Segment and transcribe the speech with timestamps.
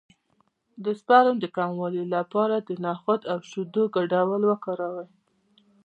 [0.83, 5.09] د سپرم د کموالي لپاره د نخود او شیدو ګډول وکاروئ